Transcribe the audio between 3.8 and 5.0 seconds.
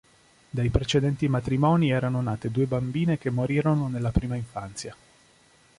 nella prima infanzia.